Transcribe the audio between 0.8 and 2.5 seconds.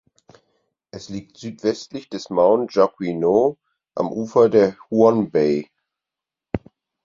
Es liegt südwestlich des